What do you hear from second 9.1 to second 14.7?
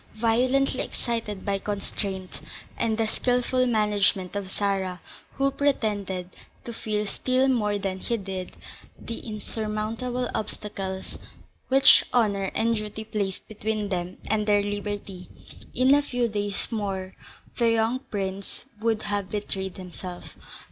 insurmountable obstacles which honour and duty placed between them and their